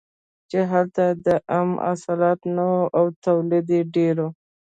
[0.49, 4.27] چې هلته د عم حاصلات نه وو او تولید یې ډېر و.